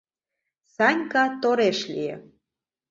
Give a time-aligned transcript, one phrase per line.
[0.75, 2.15] —Санька тореш лие.